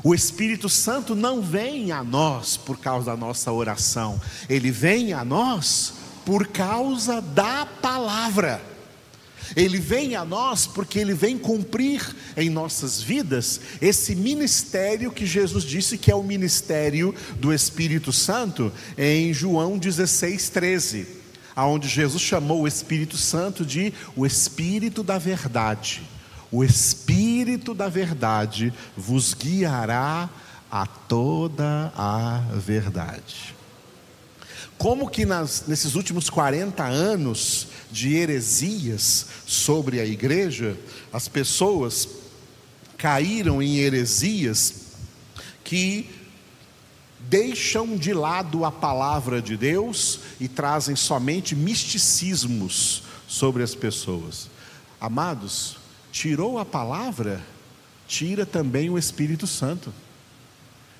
O 0.03 0.13
Espírito 0.13 0.69
Santo 0.69 1.15
não 1.15 1.41
vem 1.41 1.91
a 1.91 2.03
nós 2.03 2.57
por 2.57 2.77
causa 2.77 3.11
da 3.11 3.17
nossa 3.17 3.51
oração, 3.51 4.19
ele 4.49 4.71
vem 4.71 5.13
a 5.13 5.23
nós 5.25 5.93
por 6.25 6.47
causa 6.47 7.21
da 7.21 7.65
palavra. 7.65 8.61
Ele 9.55 9.79
vem 9.79 10.13
a 10.13 10.25
nós 10.25 10.67
porque 10.67 10.99
ele 10.99 11.13
vem 11.13 11.37
cumprir 11.37 12.03
em 12.35 12.49
nossas 12.49 13.01
vidas 13.01 13.61
esse 13.81 14.13
ministério 14.13 15.09
que 15.09 15.25
Jesus 15.25 15.63
disse 15.63 15.97
que 15.97 16.11
é 16.11 16.15
o 16.15 16.21
ministério 16.21 17.15
do 17.39 17.53
Espírito 17.53 18.11
Santo 18.11 18.69
em 18.97 19.33
João 19.33 19.77
16, 19.77 20.49
13 20.49 21.07
aonde 21.57 21.87
Jesus 21.87 22.21
chamou 22.21 22.61
o 22.61 22.67
Espírito 22.67 23.17
Santo 23.17 23.65
de 23.65 23.91
o 24.15 24.27
Espírito 24.27 25.01
da 25.01 25.17
Verdade. 25.17 26.03
O 26.51 26.63
Espírito 26.63 27.73
da 27.73 27.89
Verdade 27.89 28.71
vos 28.95 29.33
guiará 29.33 30.29
a 30.69 30.85
toda 30.85 31.91
a 31.97 32.43
verdade. 32.53 33.55
Como 34.77 35.09
que 35.09 35.25
nas, 35.25 35.63
nesses 35.67 35.95
últimos 35.95 36.29
40 36.29 36.83
anos 36.83 37.69
de 37.91 38.13
heresias 38.13 39.25
sobre 39.47 39.99
a 39.99 40.05
igreja, 40.05 40.77
as 41.11 41.27
pessoas 41.27 42.07
caíram 42.99 43.63
em 43.63 43.77
heresias 43.77 44.85
que 45.63 46.07
deixam 47.29 47.97
de 47.97 48.13
lado 48.13 48.63
a 48.63 48.71
palavra 48.71 49.41
de 49.41 49.57
Deus 49.57 50.19
e 50.39 50.47
trazem 50.47 50.95
somente 50.95 51.55
misticismos 51.55 53.03
sobre 53.27 53.63
as 53.63 53.75
pessoas. 53.75 54.49
Amados, 54.99 55.77
tirou 56.11 56.57
a 56.57 56.65
palavra, 56.65 57.43
tira 58.07 58.45
também 58.45 58.89
o 58.89 58.97
Espírito 58.97 59.45
Santo. 59.45 59.93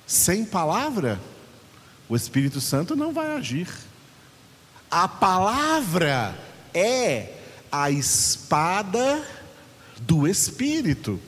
Sem 0.06 0.44
palavra, 0.44 1.20
o 2.08 2.16
Espírito 2.16 2.60
Santo 2.60 2.94
não 2.94 3.12
vai 3.12 3.32
agir. 3.32 3.68
A 4.90 5.08
palavra 5.08 6.38
é 6.74 7.34
a 7.70 7.90
espada 7.90 9.26
do 10.00 10.26
Espírito 10.26 11.20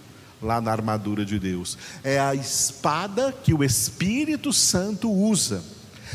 lá 0.42 0.60
na 0.60 0.72
armadura 0.72 1.24
de 1.24 1.38
Deus. 1.38 1.76
É 2.02 2.18
a 2.18 2.34
espada 2.34 3.32
que 3.32 3.52
o 3.52 3.62
Espírito 3.62 4.52
Santo 4.52 5.10
usa. 5.10 5.62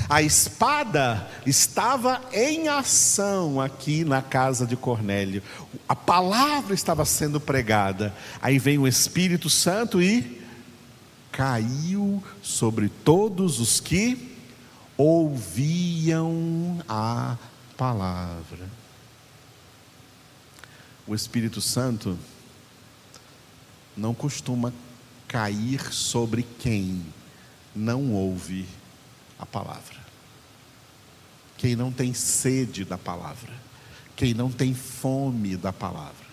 A 0.10 0.22
espada 0.22 1.28
estava 1.46 2.22
em 2.34 2.68
ação 2.68 3.62
aqui 3.62 4.04
na 4.04 4.22
casa 4.22 4.66
de 4.66 4.76
Cornélio. 4.76 5.42
A 5.88 5.96
palavra 5.96 6.74
estava 6.74 7.06
sendo 7.06 7.40
pregada. 7.40 8.14
Aí 8.42 8.60
vem 8.60 8.78
o 8.78 8.88
Espírito 8.88 9.50
Santo 9.50 10.02
e 10.02 10.42
caiu 11.32 12.24
sobre 12.42 12.90
todos 12.90 13.60
os 13.60 13.80
que 13.80 14.38
ouviam 14.98 16.80
a 16.88 17.38
palavra. 17.76 18.70
O 21.08 21.14
Espírito 21.14 21.62
Santo 21.62 22.18
não 23.96 24.14
costuma 24.14 24.74
cair 25.28 25.94
sobre 25.94 26.46
quem 26.60 27.04
não 27.76 28.12
ouve 28.12 28.66
a 29.40 29.46
palavra. 29.46 29.96
Quem 31.58 31.76
não 31.76 31.92
tem 31.92 32.14
sede 32.14 32.84
da 32.86 32.98
palavra. 32.98 33.54
Quem 34.16 34.34
não 34.34 34.52
tem 34.52 34.74
fome 34.74 35.58
da 35.58 35.74
palavra. 35.74 36.26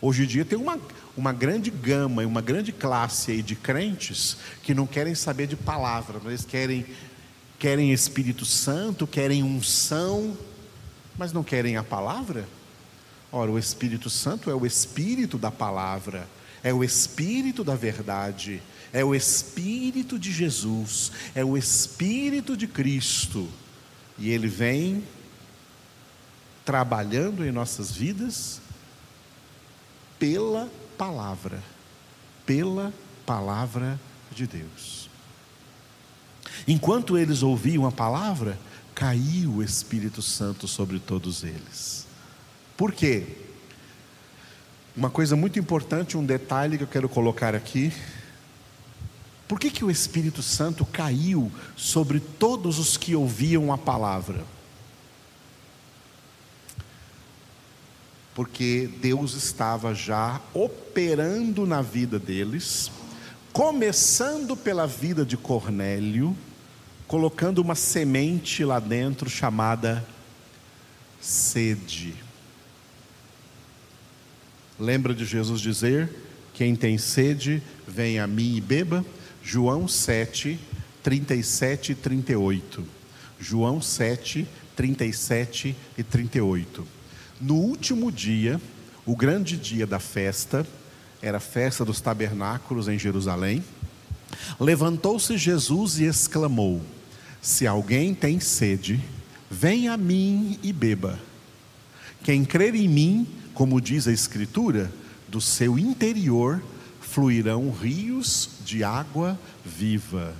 Hoje 0.00 0.24
em 0.24 0.26
dia 0.26 0.44
tem 0.44 0.58
uma, 0.58 0.78
uma 1.16 1.32
grande 1.32 1.70
gama 1.70 2.22
e 2.22 2.26
uma 2.26 2.40
grande 2.40 2.70
classe 2.70 3.32
aí 3.32 3.42
de 3.42 3.56
crentes 3.56 4.36
que 4.62 4.72
não 4.72 4.86
querem 4.86 5.14
saber 5.14 5.46
de 5.48 5.56
palavra, 5.56 6.20
mas 6.22 6.26
eles 6.26 6.44
querem, 6.44 6.86
querem 7.58 7.92
Espírito 7.92 8.44
Santo, 8.44 9.06
querem 9.06 9.42
unção, 9.42 10.36
mas 11.16 11.32
não 11.32 11.42
querem 11.42 11.76
a 11.76 11.82
palavra. 11.82 12.48
Ora, 13.32 13.50
o 13.50 13.58
Espírito 13.58 14.08
Santo 14.08 14.50
é 14.50 14.54
o 14.54 14.64
Espírito 14.64 15.36
da 15.36 15.50
palavra, 15.50 16.28
é 16.62 16.72
o 16.72 16.82
Espírito 16.82 17.62
da 17.62 17.74
verdade, 17.74 18.62
é 18.92 19.04
o 19.04 19.14
Espírito 19.14 20.18
de 20.18 20.32
Jesus, 20.32 21.12
é 21.34 21.44
o 21.44 21.56
Espírito 21.56 22.56
de 22.56 22.66
Cristo. 22.66 23.48
E 24.18 24.30
ele 24.30 24.48
vem 24.48 25.04
trabalhando 26.64 27.44
em 27.44 27.52
nossas 27.52 27.92
vidas 27.92 28.60
pela 30.18 30.68
palavra, 30.96 31.62
pela 32.44 32.92
palavra 33.24 33.98
de 34.34 34.46
Deus. 34.46 35.08
Enquanto 36.66 37.16
eles 37.16 37.42
ouviam 37.42 37.86
a 37.86 37.92
palavra, 37.92 38.58
caiu 38.94 39.52
o 39.52 39.62
Espírito 39.62 40.20
Santo 40.20 40.66
sobre 40.66 40.98
todos 40.98 41.44
eles. 41.44 42.06
Por 42.76 42.92
quê? 42.92 43.47
Uma 44.98 45.10
coisa 45.10 45.36
muito 45.36 45.60
importante, 45.60 46.16
um 46.16 46.26
detalhe 46.26 46.76
que 46.76 46.82
eu 46.82 46.88
quero 46.88 47.08
colocar 47.08 47.54
aqui. 47.54 47.92
Por 49.46 49.60
que, 49.60 49.70
que 49.70 49.84
o 49.84 49.92
Espírito 49.92 50.42
Santo 50.42 50.84
caiu 50.84 51.52
sobre 51.76 52.18
todos 52.18 52.80
os 52.80 52.96
que 52.96 53.14
ouviam 53.14 53.72
a 53.72 53.78
palavra? 53.78 54.44
Porque 58.34 58.90
Deus 59.00 59.34
estava 59.34 59.94
já 59.94 60.40
operando 60.52 61.64
na 61.64 61.80
vida 61.80 62.18
deles, 62.18 62.90
começando 63.52 64.56
pela 64.56 64.84
vida 64.88 65.24
de 65.24 65.36
Cornélio, 65.36 66.36
colocando 67.06 67.60
uma 67.60 67.76
semente 67.76 68.64
lá 68.64 68.80
dentro 68.80 69.30
chamada 69.30 70.04
sede. 71.20 72.26
Lembra 74.78 75.14
de 75.14 75.24
Jesus 75.24 75.60
dizer: 75.60 76.08
Quem 76.54 76.76
tem 76.76 76.96
sede, 76.98 77.62
vem 77.86 78.18
a 78.18 78.26
mim 78.26 78.56
e 78.56 78.60
beba? 78.60 79.04
João 79.42 79.88
7, 79.88 80.58
37 81.02 81.92
e 81.92 81.94
38. 81.94 82.84
João 83.40 83.80
7, 83.80 84.46
37 84.76 85.76
e 85.96 86.02
38. 86.02 86.86
No 87.40 87.54
último 87.54 88.12
dia, 88.12 88.60
o 89.06 89.16
grande 89.16 89.56
dia 89.56 89.86
da 89.86 89.98
festa, 89.98 90.66
era 91.20 91.38
a 91.38 91.40
festa 91.40 91.84
dos 91.84 92.00
tabernáculos 92.00 92.88
em 92.88 92.98
Jerusalém, 92.98 93.64
levantou-se 94.60 95.36
Jesus 95.36 95.98
e 95.98 96.04
exclamou: 96.04 96.80
Se 97.42 97.66
alguém 97.66 98.14
tem 98.14 98.38
sede, 98.38 99.00
venha 99.50 99.94
a 99.94 99.96
mim 99.96 100.58
e 100.62 100.72
beba. 100.72 101.18
Quem 102.22 102.44
crer 102.44 102.74
em 102.74 102.88
mim, 102.88 103.26
como 103.58 103.80
diz 103.80 104.06
a 104.06 104.12
Escritura, 104.12 104.88
do 105.26 105.40
seu 105.40 105.76
interior 105.76 106.62
fluirão 107.00 107.72
rios 107.72 108.50
de 108.64 108.84
água 108.84 109.36
viva. 109.64 110.32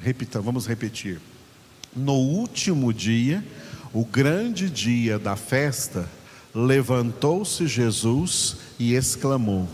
Repita, 0.00 0.40
vamos 0.40 0.66
repetir. 0.66 1.20
No 1.94 2.14
último 2.14 2.90
dia, 2.90 3.44
o 3.92 4.02
grande 4.02 4.70
dia 4.70 5.18
da 5.18 5.36
festa, 5.36 6.08
levantou-se 6.54 7.66
Jesus 7.66 8.56
e 8.78 8.94
exclamou: 8.94 9.68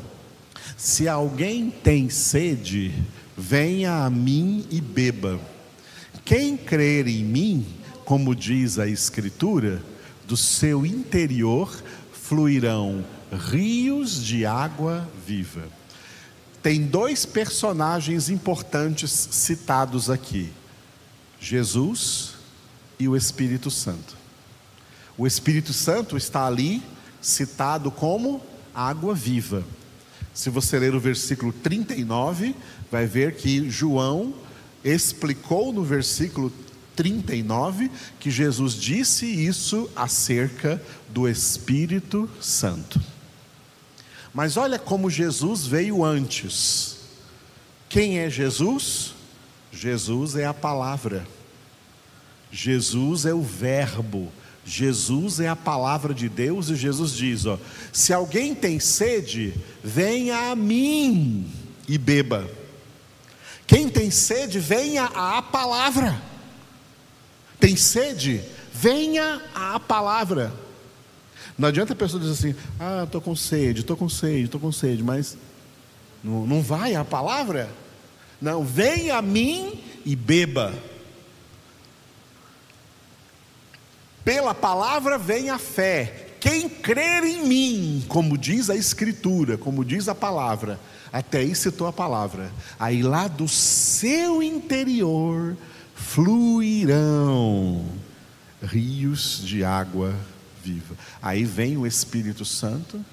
Se 0.77 1.07
alguém 1.07 1.71
tem 1.71 2.11
sede, 2.11 2.93
venha 3.39 4.05
a 4.05 4.11
mim 4.11 4.67
e 4.69 4.81
beba. 4.81 5.39
Quem 6.25 6.57
crer 6.57 7.07
em 7.07 7.23
mim, 7.23 7.65
como 8.05 8.35
diz 8.35 8.81
a 8.81 8.89
Escritura, 8.89 9.81
do 10.27 10.37
seu 10.37 10.85
interior 10.85 11.73
fluirão 12.31 13.05
rios 13.51 14.25
de 14.25 14.47
água 14.47 15.05
viva. 15.27 15.65
Tem 16.63 16.81
dois 16.87 17.27
personagens 17.27 18.31
importantes 18.31 19.11
citados 19.11 20.09
aqui: 20.09 20.49
Jesus 21.41 22.35
e 23.01 23.09
o 23.09 23.17
Espírito 23.17 23.69
Santo. 23.69 24.17
O 25.19 25.27
Espírito 25.27 25.73
Santo 25.73 26.17
está 26.17 26.47
ali 26.47 26.81
citado 27.21 27.91
como 27.91 28.41
água 28.73 29.13
viva. 29.13 29.65
Se 30.33 30.51
você 30.51 30.79
ler 30.79 30.95
o 30.95 31.01
versículo 31.01 31.53
39, 31.53 32.55
vai 32.93 33.07
ver 33.07 33.35
que 33.35 33.69
João 33.69 34.33
explicou 34.85 35.73
no 35.73 35.83
versículo 35.83 36.53
39 37.01 37.91
que 38.19 38.31
Jesus 38.31 38.75
disse 38.75 39.25
isso 39.25 39.91
acerca 39.97 40.83
do 41.09 41.27
Espírito 41.27 42.29
Santo. 42.43 43.01
Mas 44.35 44.59
olha 44.59 44.79
como 44.79 45.09
Jesus 45.09 45.67
veio 45.67 46.05
antes. 46.05 46.99
Quem 47.89 48.19
é 48.19 48.29
Jesus? 48.29 49.15
Jesus 49.73 50.37
é 50.37 50.45
a 50.45 50.53
palavra. 50.53 51.27
Jesus 52.53 53.25
é 53.25 53.33
o 53.33 53.41
Verbo. 53.41 54.31
Jesus 54.63 55.41
é 55.41 55.49
a 55.49 55.57
palavra 55.57 56.13
de 56.13 56.29
Deus 56.29 56.69
e 56.69 56.77
Jesus 56.77 57.13
diz: 57.13 57.47
ó, 57.47 57.59
se 57.91 58.13
alguém 58.13 58.55
tem 58.55 58.79
sede, 58.79 59.55
venha 59.83 60.51
a 60.51 60.55
mim 60.55 61.51
e 61.89 61.97
beba. 61.97 62.47
Quem 63.67 63.89
tem 63.89 64.11
sede, 64.11 64.59
venha 64.59 65.07
à 65.07 65.41
palavra. 65.41 66.29
Tem 67.61 67.77
sede? 67.77 68.43
Venha 68.73 69.43
à 69.55 69.79
palavra. 69.79 70.53
Não 71.59 71.69
adianta 71.69 71.93
a 71.93 71.97
pessoa 71.97 72.19
dizer 72.19 72.33
assim: 72.33 72.59
ah, 72.81 73.05
estou 73.05 73.21
com 73.21 73.37
sede, 73.37 73.81
estou 73.81 73.97
com 73.97 74.09
sede, 74.09 74.45
estou 74.45 74.61
com 74.61 74.73
sede, 74.73 75.03
mas 75.03 75.37
não, 76.25 76.47
não 76.47 76.63
vai 76.63 76.95
à 76.95 77.05
palavra? 77.05 77.69
Não, 78.41 78.65
venha 78.65 79.19
a 79.19 79.23
mim 79.23 79.79
e 80.05 80.17
beba. 80.17 80.73
Pela 84.25 84.55
palavra 84.55 85.19
vem 85.19 85.51
a 85.51 85.59
fé. 85.59 86.29
Quem 86.41 86.71
crer 86.71 87.23
em 87.25 87.47
mim, 87.47 88.05
como 88.09 88.39
diz 88.39 88.71
a 88.71 88.77
Escritura, 88.77 89.59
como 89.59 89.85
diz 89.85 90.09
a 90.09 90.15
palavra, 90.15 90.81
até 91.13 91.41
aí 91.41 91.55
citou 91.55 91.87
a 91.87 91.93
palavra, 91.93 92.51
aí 92.79 93.03
lá 93.03 93.29
do 93.29 93.47
seu 93.47 94.43
interior 94.43 95.55
fluirão 96.01 97.85
rios 98.63 99.43
de 99.45 99.63
água 99.65 100.15
viva. 100.63 100.97
Aí 101.23 101.45
vem 101.45 101.77
o 101.77 101.87
Espírito 101.87 102.45
Santo, 102.45 103.05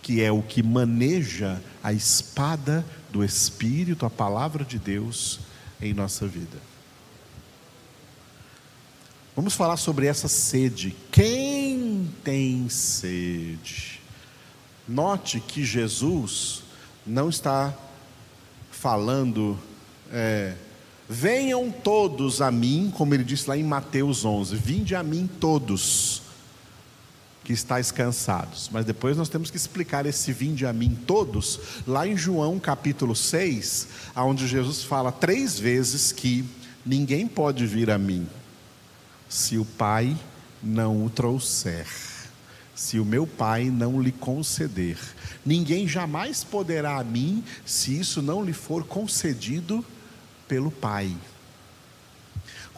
que 0.00 0.22
é 0.22 0.32
o 0.32 0.42
que 0.42 0.62
maneja 0.62 1.60
a 1.82 1.92
espada 1.92 2.84
do 3.10 3.24
Espírito, 3.24 4.06
a 4.06 4.10
palavra 4.10 4.64
de 4.64 4.78
Deus 4.78 5.40
em 5.80 5.92
nossa 5.92 6.26
vida. 6.26 6.56
Vamos 9.36 9.54
falar 9.54 9.76
sobre 9.76 10.06
essa 10.06 10.26
sede. 10.26 10.96
Quem 11.12 12.10
tem 12.24 12.68
sede? 12.68 14.00
Note 14.88 15.38
que 15.40 15.64
Jesus 15.64 16.62
não 17.06 17.28
está 17.28 17.76
falando 18.70 19.58
é, 20.10 20.54
Venham 21.08 21.70
todos 21.70 22.42
a 22.42 22.50
mim, 22.50 22.92
como 22.94 23.14
ele 23.14 23.24
disse 23.24 23.48
lá 23.48 23.56
em 23.56 23.64
Mateus 23.64 24.24
11: 24.24 24.54
Vinde 24.56 24.94
a 24.94 25.02
mim 25.02 25.28
todos 25.40 26.22
que 27.48 27.52
estáis 27.54 27.90
cansados. 27.90 28.68
Mas 28.70 28.84
depois 28.84 29.16
nós 29.16 29.30
temos 29.30 29.50
que 29.50 29.56
explicar 29.56 30.04
esse 30.04 30.30
vinde 30.34 30.66
a 30.66 30.72
mim 30.72 30.94
todos, 31.06 31.58
lá 31.86 32.06
em 32.06 32.14
João 32.14 32.58
capítulo 32.58 33.16
6, 33.16 33.88
onde 34.16 34.46
Jesus 34.46 34.82
fala 34.82 35.10
três 35.10 35.58
vezes 35.58 36.12
que 36.12 36.44
ninguém 36.84 37.26
pode 37.26 37.64
vir 37.66 37.90
a 37.90 37.96
mim 37.96 38.28
se 39.30 39.56
o 39.56 39.64
Pai 39.64 40.14
não 40.62 41.06
o 41.06 41.08
trouxer, 41.08 41.86
se 42.74 42.98
o 42.98 43.04
meu 43.04 43.26
Pai 43.26 43.70
não 43.70 43.98
lhe 44.00 44.12
conceder. 44.12 44.98
Ninguém 45.44 45.88
jamais 45.88 46.44
poderá 46.44 46.98
a 46.98 47.04
mim 47.04 47.42
se 47.64 47.98
isso 47.98 48.20
não 48.20 48.44
lhe 48.44 48.52
for 48.52 48.84
concedido 48.84 49.82
pelo 50.48 50.70
Pai. 50.70 51.14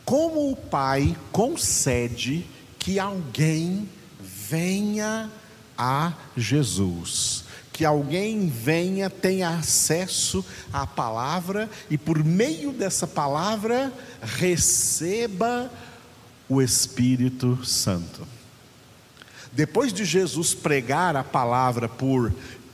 Como 0.04 0.50
o 0.50 0.56
Pai 0.56 1.16
concede 1.30 2.44
que 2.78 2.98
alguém 2.98 3.88
venha 4.20 5.30
a 5.78 6.12
Jesus? 6.36 7.44
que 7.80 7.84
alguém 7.86 8.46
venha, 8.46 9.08
tenha 9.08 9.48
acesso 9.48 10.44
à 10.70 10.86
palavra 10.86 11.66
e 11.88 11.96
por 11.96 12.22
meio 12.22 12.72
dessa 12.72 13.06
palavra 13.06 13.90
receba 14.20 15.70
o 16.46 16.60
Espírito 16.60 17.64
Santo. 17.64 18.28
Depois 19.50 19.94
de 19.94 20.04
Jesus 20.04 20.52
pregar 20.52 21.16
a 21.16 21.24
palavra 21.24 21.88
por 21.88 22.30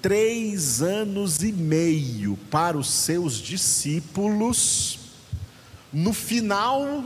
três 0.07 0.83
anos 0.83 1.43
e 1.43 1.51
meio 1.51 2.39
para 2.49 2.79
os 2.79 2.89
seus 2.89 3.39
discípulos, 3.39 5.01
no 5.93 6.13
final, 6.13 7.03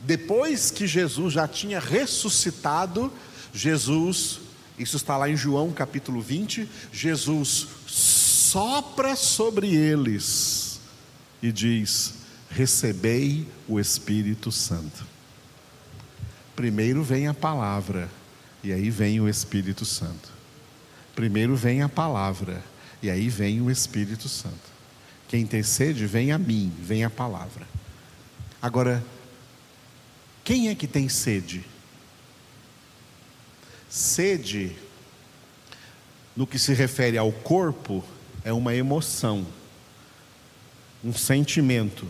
depois 0.00 0.72
que 0.72 0.88
Jesus 0.88 1.34
já 1.34 1.46
tinha 1.46 1.78
ressuscitado, 1.78 3.12
Jesus 3.52 4.40
isso 4.76 4.96
está 4.96 5.16
lá 5.16 5.30
em 5.30 5.36
João 5.36 5.70
capítulo 5.70 6.20
20. 6.20 6.68
Jesus 6.92 7.68
sopra 7.86 9.14
sobre 9.14 9.72
eles 9.72 10.80
e 11.40 11.52
diz: 11.52 12.14
Recebei 12.50 13.46
o 13.68 13.78
Espírito 13.78 14.50
Santo. 14.50 15.06
Primeiro 16.56 17.04
vem 17.04 17.28
a 17.28 17.34
palavra, 17.34 18.10
e 18.64 18.72
aí 18.72 18.90
vem 18.90 19.20
o 19.20 19.28
Espírito 19.28 19.84
Santo. 19.84 20.33
Primeiro 21.14 21.54
vem 21.54 21.82
a 21.82 21.88
palavra, 21.88 22.62
e 23.02 23.08
aí 23.08 23.28
vem 23.28 23.60
o 23.60 23.70
Espírito 23.70 24.28
Santo. 24.28 24.74
Quem 25.28 25.46
tem 25.46 25.62
sede, 25.62 26.06
vem 26.06 26.32
a 26.32 26.38
mim, 26.38 26.72
vem 26.78 27.04
a 27.04 27.10
palavra. 27.10 27.66
Agora, 28.60 29.04
quem 30.42 30.68
é 30.68 30.74
que 30.74 30.86
tem 30.86 31.08
sede? 31.08 31.64
Sede, 33.88 34.76
no 36.36 36.46
que 36.46 36.58
se 36.58 36.74
refere 36.74 37.16
ao 37.16 37.30
corpo, 37.30 38.04
é 38.44 38.52
uma 38.52 38.74
emoção, 38.74 39.46
um 41.02 41.12
sentimento. 41.12 42.06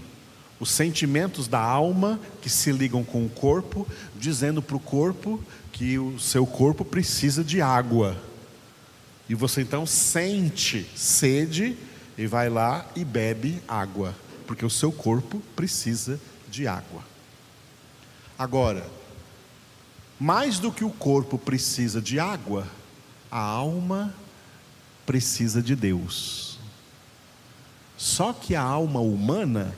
Os 0.58 0.70
sentimentos 0.70 1.46
da 1.46 1.60
alma 1.60 2.18
que 2.40 2.48
se 2.48 2.72
ligam 2.72 3.04
com 3.04 3.26
o 3.26 3.28
corpo, 3.28 3.86
dizendo 4.16 4.62
para 4.62 4.76
o 4.76 4.80
corpo 4.80 5.42
que 5.72 5.98
o 5.98 6.18
seu 6.18 6.46
corpo 6.46 6.84
precisa 6.84 7.44
de 7.44 7.60
água. 7.60 8.16
E 9.28 9.34
você 9.34 9.62
então 9.62 9.86
sente 9.86 10.88
sede 10.94 11.76
e 12.16 12.26
vai 12.26 12.48
lá 12.48 12.86
e 12.94 13.04
bebe 13.04 13.62
água, 13.66 14.14
porque 14.46 14.64
o 14.64 14.70
seu 14.70 14.92
corpo 14.92 15.40
precisa 15.56 16.20
de 16.48 16.66
água. 16.66 17.02
Agora, 18.38 18.86
mais 20.18 20.58
do 20.58 20.70
que 20.70 20.84
o 20.84 20.90
corpo 20.90 21.38
precisa 21.38 22.00
de 22.00 22.20
água, 22.20 22.66
a 23.30 23.40
alma 23.40 24.14
precisa 25.06 25.62
de 25.62 25.74
Deus. 25.74 26.58
Só 27.96 28.32
que 28.32 28.54
a 28.54 28.62
alma 28.62 29.00
humana, 29.00 29.76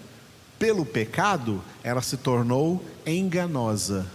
pelo 0.59 0.85
pecado, 0.85 1.63
ela 1.83 2.03
se 2.03 2.17
tornou 2.17 2.85
enganosa. 3.07 4.07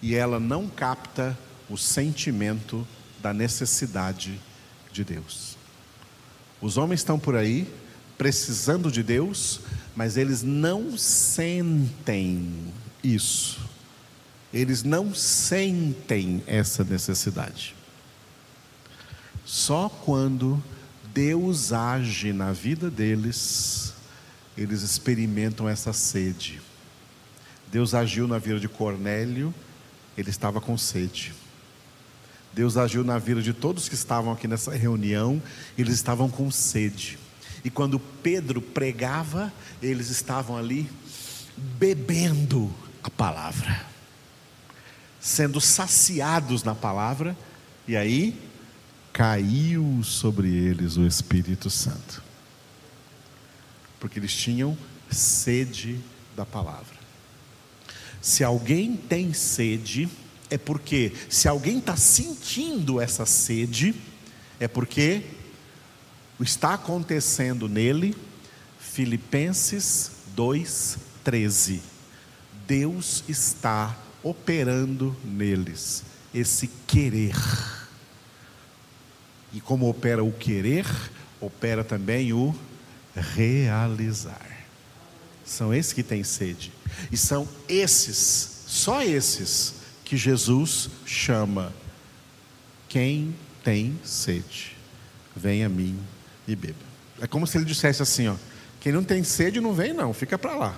E 0.00 0.14
ela 0.14 0.38
não 0.40 0.68
capta 0.68 1.38
o 1.68 1.76
sentimento 1.76 2.86
da 3.22 3.32
necessidade 3.32 4.40
de 4.92 5.04
Deus. 5.04 5.56
Os 6.60 6.76
homens 6.76 7.00
estão 7.00 7.18
por 7.18 7.36
aí 7.36 7.66
precisando 8.18 8.90
de 8.90 9.02
Deus, 9.02 9.60
mas 9.96 10.16
eles 10.16 10.42
não 10.42 10.96
sentem 10.96 12.72
isso 13.02 13.70
eles 14.52 14.82
não 14.82 15.14
sentem 15.14 16.42
essa 16.46 16.82
necessidade. 16.82 17.74
Só 19.44 19.88
quando 19.88 20.62
Deus 21.14 21.72
age 21.72 22.32
na 22.32 22.52
vida 22.52 22.90
deles, 22.90 23.94
eles 24.56 24.82
experimentam 24.82 25.68
essa 25.68 25.92
sede. 25.92 26.60
Deus 27.70 27.94
agiu 27.94 28.26
na 28.26 28.38
vida 28.38 28.58
de 28.58 28.68
Cornélio, 28.68 29.54
ele 30.18 30.30
estava 30.30 30.60
com 30.60 30.76
sede. 30.76 31.32
Deus 32.52 32.76
agiu 32.76 33.04
na 33.04 33.18
vida 33.18 33.40
de 33.40 33.52
todos 33.52 33.88
que 33.88 33.94
estavam 33.94 34.32
aqui 34.32 34.48
nessa 34.48 34.72
reunião, 34.72 35.40
eles 35.78 35.94
estavam 35.94 36.28
com 36.28 36.50
sede. 36.50 37.18
E 37.64 37.70
quando 37.70 37.98
Pedro 37.98 38.60
pregava, 38.60 39.52
eles 39.82 40.10
estavam 40.10 40.56
ali 40.56 40.90
bebendo 41.56 42.72
a 43.02 43.10
palavra 43.10 43.90
sendo 45.20 45.60
saciados 45.60 46.64
na 46.64 46.74
palavra, 46.74 47.36
e 47.86 47.94
aí 47.96 48.34
caiu 49.12 50.00
sobre 50.02 50.48
eles 50.48 50.96
o 50.96 51.06
Espírito 51.06 51.68
Santo, 51.68 52.22
porque 54.00 54.18
eles 54.18 54.34
tinham 54.34 54.76
sede 55.10 56.00
da 56.34 56.46
palavra. 56.46 56.98
Se 58.22 58.42
alguém 58.42 58.96
tem 58.96 59.32
sede, 59.34 60.08
é 60.50 60.58
porque, 60.58 61.12
se 61.28 61.46
alguém 61.46 61.78
está 61.78 61.96
sentindo 61.96 63.00
essa 63.00 63.24
sede, 63.24 63.94
é 64.58 64.66
porque 64.66 65.22
está 66.40 66.74
acontecendo 66.74 67.68
nele, 67.68 68.16
Filipenses 68.78 70.10
2,13. 70.36 71.80
Deus 72.66 73.24
está 73.28 73.96
operando 74.22 75.16
neles 75.24 76.04
esse 76.34 76.68
querer. 76.86 77.34
E 79.52 79.60
como 79.60 79.88
opera 79.88 80.22
o 80.22 80.32
querer, 80.32 80.86
opera 81.40 81.82
também 81.82 82.32
o 82.32 82.54
realizar. 83.14 84.66
São 85.44 85.74
esses 85.74 85.92
que 85.92 86.02
têm 86.02 86.22
sede. 86.22 86.72
E 87.10 87.16
são 87.16 87.48
esses, 87.68 88.64
só 88.66 89.02
esses, 89.02 89.74
que 90.10 90.16
Jesus 90.16 90.90
chama. 91.06 91.72
Quem 92.88 93.32
tem 93.62 93.96
sede, 94.02 94.76
vem 95.36 95.62
a 95.62 95.68
mim 95.68 95.96
e 96.48 96.56
beba. 96.56 96.74
É 97.20 97.28
como 97.28 97.46
se 97.46 97.56
ele 97.56 97.64
dissesse 97.64 98.02
assim: 98.02 98.26
ó, 98.26 98.34
quem 98.80 98.90
não 98.90 99.04
tem 99.04 99.22
sede 99.22 99.60
não 99.60 99.72
vem, 99.72 99.92
não, 99.92 100.12
fica 100.12 100.36
para 100.36 100.56
lá. 100.56 100.76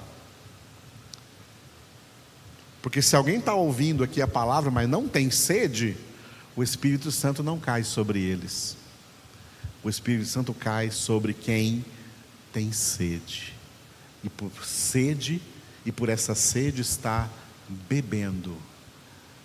Porque 2.83 3.01
se 3.01 3.17
alguém 3.17 3.39
está 3.39 3.55
ouvindo 3.55 4.05
aqui 4.05 4.21
a 4.21 4.29
palavra, 4.29 4.71
mas 4.71 4.87
não 4.87 5.09
tem 5.09 5.31
sede, 5.31 5.97
o 6.55 6.63
Espírito 6.63 7.11
Santo 7.11 7.43
não 7.43 7.59
cai 7.59 7.85
sobre 7.85 8.21
eles. 8.21 8.77
O 9.83 9.89
Espírito 9.89 10.29
Santo 10.29 10.53
cai 10.53 10.91
sobre 10.91 11.33
quem 11.33 11.83
tem 12.53 12.71
sede. 12.71 13.55
E 14.23 14.29
por 14.29 14.53
sede, 14.63 15.41
e 15.87 15.91
por 15.91 16.11
essa 16.11 16.35
sede 16.35 16.83
está 16.83 17.31
bebendo 17.89 18.55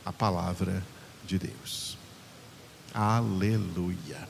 a 0.08 0.13
palavra 0.13 0.82
de 1.26 1.38
Deus. 1.38 1.98
Aleluia. 2.93 4.26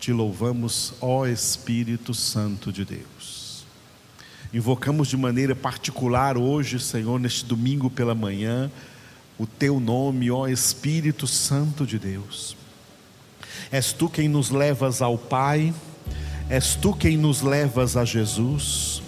Te 0.00 0.10
louvamos, 0.10 0.94
ó 1.02 1.26
Espírito 1.26 2.14
Santo 2.14 2.72
de 2.72 2.82
Deus. 2.82 3.66
Invocamos 4.50 5.08
de 5.08 5.18
maneira 5.18 5.54
particular 5.54 6.38
hoje, 6.38 6.80
Senhor, 6.80 7.20
neste 7.20 7.44
domingo 7.44 7.90
pela 7.90 8.14
manhã, 8.14 8.70
o 9.36 9.46
teu 9.46 9.78
nome, 9.78 10.30
ó 10.30 10.48
Espírito 10.48 11.26
Santo 11.26 11.86
de 11.86 11.98
Deus. 11.98 12.56
És 13.70 13.92
tu 13.92 14.08
quem 14.08 14.30
nos 14.30 14.48
levas 14.48 15.02
ao 15.02 15.18
Pai, 15.18 15.74
és 16.48 16.74
tu 16.74 16.94
quem 16.94 17.18
nos 17.18 17.42
levas 17.42 17.98
a 17.98 18.04
Jesus, 18.06 19.02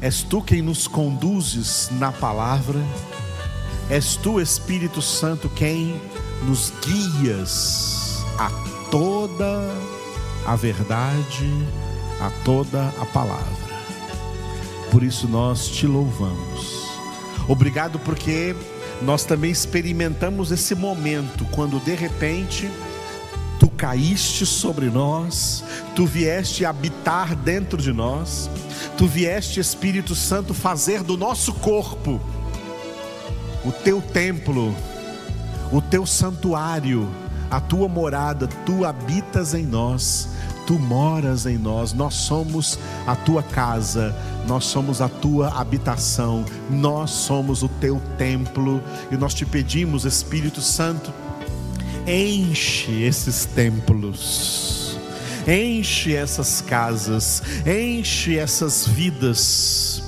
és 0.00 0.24
tu 0.24 0.42
quem 0.42 0.60
nos 0.60 0.88
conduzes 0.88 1.88
na 1.92 2.10
palavra, 2.10 2.80
és 3.90 4.16
tu, 4.16 4.40
Espírito 4.40 5.00
Santo, 5.00 5.48
quem 5.48 6.00
nos 6.46 6.72
guias 6.82 8.22
a 8.38 8.50
toda 8.90 9.74
a 10.46 10.56
verdade, 10.56 11.50
a 12.20 12.30
toda 12.44 12.88
a 13.00 13.06
palavra. 13.06 13.68
Por 14.90 15.02
isso 15.02 15.26
nós 15.26 15.68
te 15.68 15.86
louvamos. 15.86 16.88
Obrigado 17.48 17.98
porque 17.98 18.54
nós 19.02 19.24
também 19.24 19.50
experimentamos 19.50 20.50
esse 20.50 20.74
momento 20.74 21.46
quando 21.50 21.80
de 21.80 21.94
repente 21.94 22.70
tu 23.58 23.68
caíste 23.70 24.44
sobre 24.44 24.86
nós, 24.86 25.64
tu 25.96 26.04
vieste 26.04 26.64
habitar 26.64 27.34
dentro 27.34 27.80
de 27.80 27.92
nós, 27.92 28.50
tu 28.96 29.06
vieste, 29.06 29.60
Espírito 29.60 30.14
Santo, 30.14 30.52
fazer 30.52 31.02
do 31.02 31.16
nosso 31.16 31.52
corpo 31.54 32.20
o 33.64 33.72
teu 33.72 34.00
templo, 34.00 34.74
o 35.72 35.80
teu 35.80 36.06
santuário, 36.06 37.08
a 37.50 37.60
tua 37.60 37.88
morada, 37.88 38.46
tu 38.64 38.84
habitas 38.84 39.54
em 39.54 39.64
nós, 39.64 40.28
tu 40.66 40.78
moras 40.78 41.46
em 41.46 41.56
nós, 41.56 41.92
nós 41.92 42.14
somos 42.14 42.78
a 43.06 43.16
tua 43.16 43.42
casa, 43.42 44.14
nós 44.46 44.64
somos 44.64 45.00
a 45.00 45.08
tua 45.08 45.48
habitação, 45.48 46.44
nós 46.70 47.10
somos 47.10 47.62
o 47.62 47.68
teu 47.68 48.00
templo, 48.16 48.82
e 49.10 49.16
nós 49.16 49.34
te 49.34 49.46
pedimos, 49.46 50.04
Espírito 50.04 50.60
Santo, 50.60 51.12
enche 52.06 53.02
esses 53.02 53.44
templos, 53.44 54.98
enche 55.46 56.14
essas 56.14 56.60
casas, 56.60 57.42
enche 57.66 58.38
essas 58.38 58.86
vidas 58.86 60.02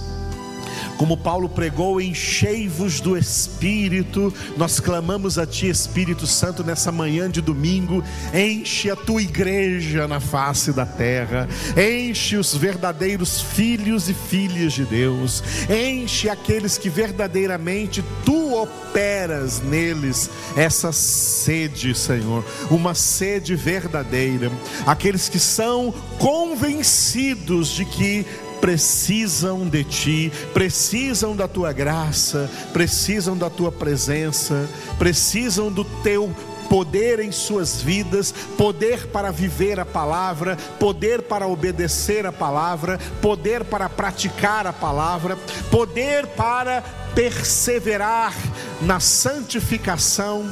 como 1.00 1.16
Paulo 1.16 1.48
pregou, 1.48 1.98
enchei-vos 1.98 3.00
do 3.00 3.16
Espírito. 3.16 4.30
Nós 4.58 4.78
clamamos 4.78 5.38
a 5.38 5.46
Ti, 5.46 5.66
Espírito 5.66 6.26
Santo, 6.26 6.62
nessa 6.62 6.92
manhã 6.92 7.30
de 7.30 7.40
domingo. 7.40 8.04
Enche 8.34 8.90
a 8.90 8.96
tua 8.96 9.22
igreja 9.22 10.06
na 10.06 10.20
face 10.20 10.74
da 10.74 10.84
terra. 10.84 11.48
Enche 11.74 12.36
os 12.36 12.54
verdadeiros 12.54 13.40
filhos 13.40 14.10
e 14.10 14.12
filhas 14.12 14.74
de 14.74 14.84
Deus. 14.84 15.42
Enche 15.70 16.28
aqueles 16.28 16.76
que 16.76 16.90
verdadeiramente 16.90 18.04
Tu 18.22 18.54
operas 18.54 19.62
neles 19.62 20.28
essa 20.54 20.92
sede, 20.92 21.94
Senhor. 21.94 22.44
Uma 22.70 22.94
sede 22.94 23.54
verdadeira. 23.54 24.52
Aqueles 24.86 25.30
que 25.30 25.38
são 25.38 25.94
convencidos 26.18 27.70
de 27.70 27.86
que 27.86 28.26
precisam 28.61 29.68
de 29.68 29.85
ti, 29.85 30.33
precisam 30.53 31.35
da 31.35 31.49
tua 31.49 31.73
graça, 31.73 32.51
precisam 32.73 33.37
da 33.37 33.49
tua 33.49 33.73
presença, 33.73 34.68
precisam 34.99 35.73
do 35.73 35.85
teu 35.85 36.35
poder 36.70 37.18
em 37.18 37.33
suas 37.33 37.83
vidas, 37.83 38.33
poder 38.57 39.09
para 39.09 39.33
viver 39.33 39.81
a 39.81 39.85
palavra, 39.85 40.57
poder 40.79 41.23
para 41.23 41.49
obedecer 41.49 42.25
a 42.25 42.31
palavra, 42.31 42.96
poder 43.20 43.64
para 43.64 43.88
praticar 43.88 44.68
a 44.68 44.73
palavra, 44.73 45.37
poder 45.68 46.29
para 46.29 46.81
perseverar 47.12 48.33
na 48.81 49.01
santificação 49.01 50.49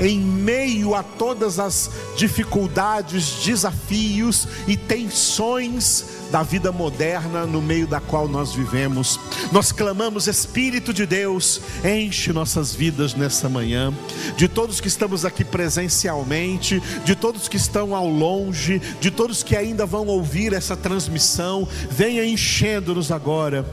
em 0.00 0.18
meio 0.18 0.94
a 0.94 1.02
todas 1.02 1.58
as 1.58 1.90
dificuldades, 2.16 3.44
desafios 3.44 4.48
e 4.66 4.76
tensões 4.76 6.20
da 6.30 6.42
vida 6.42 6.72
moderna 6.72 7.44
no 7.44 7.60
meio 7.60 7.86
da 7.86 8.00
qual 8.00 8.26
nós 8.28 8.54
vivemos. 8.54 9.18
Nós 9.52 9.72
clamamos, 9.72 10.26
Espírito 10.26 10.92
de 10.94 11.04
Deus, 11.04 11.60
enche 11.84 12.32
nossas 12.32 12.74
vidas 12.74 13.14
nessa 13.14 13.48
manhã, 13.48 13.92
de 14.36 14.48
todos 14.48 14.80
que 14.80 14.88
estamos 14.88 15.24
aqui 15.24 15.44
presencialmente, 15.44 16.80
de 17.04 17.14
todos 17.14 17.48
que 17.48 17.56
estão 17.56 17.94
ao 17.94 18.08
longe, 18.08 18.80
de 19.00 19.10
todos 19.10 19.42
que 19.42 19.56
ainda 19.56 19.84
vão 19.84 20.06
ouvir 20.06 20.52
essa 20.52 20.76
transmissão, 20.76 21.66
venha 21.90 22.24
enchendo-nos 22.24 23.10
agora 23.12 23.66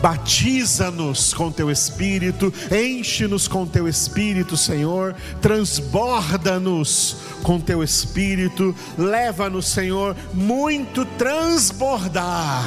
Batiza-nos 0.00 1.34
com 1.34 1.52
teu 1.52 1.70
espírito, 1.70 2.52
enche-nos 2.72 3.46
com 3.46 3.66
teu 3.66 3.86
espírito, 3.86 4.56
Senhor, 4.56 5.14
transborda-nos 5.42 7.16
com 7.42 7.60
teu 7.60 7.82
espírito, 7.82 8.74
leva-nos, 8.96 9.66
Senhor, 9.66 10.16
muito 10.32 11.04
transbordar 11.04 12.66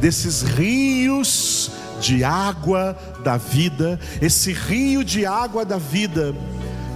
desses 0.00 0.42
rios 0.42 1.72
de 2.00 2.22
água 2.22 2.96
da 3.24 3.36
vida, 3.36 3.98
esse 4.22 4.52
rio 4.52 5.02
de 5.02 5.26
água 5.26 5.64
da 5.64 5.78
vida 5.78 6.32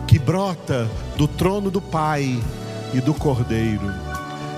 que 0.06 0.16
brota 0.16 0.88
do 1.16 1.26
trono 1.26 1.72
do 1.72 1.80
Pai 1.80 2.40
e 2.94 3.00
do 3.00 3.12
Cordeiro, 3.12 3.92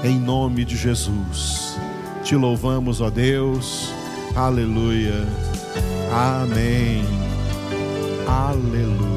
em 0.02 0.18
nome 0.18 0.66
de 0.66 0.76
Jesus. 0.76 1.78
Te 2.22 2.36
louvamos, 2.36 3.00
ó 3.00 3.08
Deus 3.08 4.03
Aleluia. 4.36 5.24
Amém. 6.12 7.04
Aleluia. 8.26 9.13